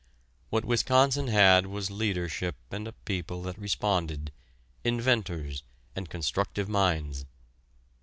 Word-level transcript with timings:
What 0.49 0.65
Wisconsin 0.65 1.27
had 1.27 1.67
was 1.67 1.91
leadership 1.91 2.55
and 2.71 2.87
a 2.87 2.91
people 2.93 3.43
that 3.43 3.59
responded, 3.59 4.31
inventors, 4.83 5.61
and 5.95 6.09
constructive 6.09 6.67
minds. 6.67 7.27